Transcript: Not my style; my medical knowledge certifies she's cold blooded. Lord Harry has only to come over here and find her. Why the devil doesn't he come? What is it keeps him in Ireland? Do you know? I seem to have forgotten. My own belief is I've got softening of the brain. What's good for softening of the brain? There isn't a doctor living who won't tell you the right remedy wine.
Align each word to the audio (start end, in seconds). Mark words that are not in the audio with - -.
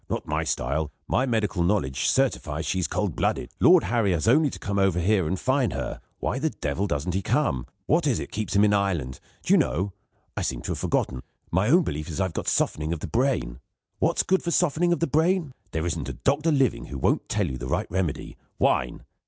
Not 0.09 0.25
my 0.25 0.43
style; 0.43 0.91
my 1.07 1.27
medical 1.27 1.61
knowledge 1.61 2.05
certifies 2.07 2.65
she's 2.65 2.87
cold 2.87 3.15
blooded. 3.15 3.51
Lord 3.59 3.83
Harry 3.83 4.13
has 4.13 4.27
only 4.27 4.49
to 4.49 4.57
come 4.57 4.79
over 4.79 4.99
here 4.99 5.27
and 5.27 5.39
find 5.39 5.73
her. 5.73 6.01
Why 6.17 6.39
the 6.39 6.49
devil 6.49 6.87
doesn't 6.87 7.13
he 7.13 7.21
come? 7.21 7.67
What 7.85 8.07
is 8.07 8.19
it 8.19 8.31
keeps 8.31 8.55
him 8.55 8.63
in 8.63 8.73
Ireland? 8.73 9.19
Do 9.43 9.53
you 9.53 9.59
know? 9.59 9.93
I 10.35 10.41
seem 10.41 10.63
to 10.63 10.71
have 10.71 10.79
forgotten. 10.79 11.21
My 11.51 11.69
own 11.69 11.83
belief 11.83 12.09
is 12.09 12.19
I've 12.19 12.33
got 12.33 12.47
softening 12.47 12.93
of 12.93 13.01
the 13.01 13.05
brain. 13.07 13.59
What's 13.99 14.23
good 14.23 14.41
for 14.41 14.49
softening 14.49 14.91
of 14.91 15.01
the 15.01 15.05
brain? 15.05 15.53
There 15.69 15.85
isn't 15.85 16.09
a 16.09 16.13
doctor 16.13 16.51
living 16.51 16.85
who 16.85 16.97
won't 16.97 17.29
tell 17.29 17.45
you 17.45 17.59
the 17.59 17.67
right 17.67 17.85
remedy 17.91 18.37
wine. 18.57 19.03